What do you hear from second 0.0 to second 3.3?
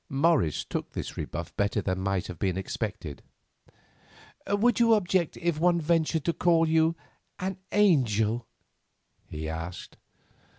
Morris took this rebuff better than might have been expected.